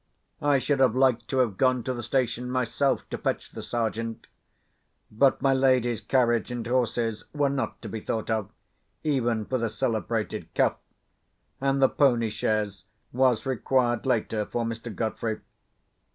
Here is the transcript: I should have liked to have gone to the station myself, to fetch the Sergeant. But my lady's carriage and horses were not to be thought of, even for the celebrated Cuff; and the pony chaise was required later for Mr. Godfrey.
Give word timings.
I 0.41 0.57
should 0.57 0.79
have 0.79 0.95
liked 0.95 1.27
to 1.27 1.37
have 1.37 1.59
gone 1.59 1.83
to 1.83 1.93
the 1.93 2.01
station 2.01 2.49
myself, 2.49 3.07
to 3.11 3.19
fetch 3.19 3.51
the 3.51 3.61
Sergeant. 3.61 4.25
But 5.11 5.43
my 5.43 5.53
lady's 5.53 6.01
carriage 6.01 6.49
and 6.49 6.65
horses 6.65 7.25
were 7.35 7.51
not 7.51 7.79
to 7.83 7.87
be 7.89 7.99
thought 7.99 8.31
of, 8.31 8.49
even 9.03 9.45
for 9.45 9.59
the 9.59 9.69
celebrated 9.69 10.51
Cuff; 10.55 10.77
and 11.61 11.83
the 11.83 11.87
pony 11.87 12.31
chaise 12.31 12.85
was 13.13 13.45
required 13.45 14.07
later 14.07 14.43
for 14.43 14.65
Mr. 14.65 14.89
Godfrey. 14.91 15.41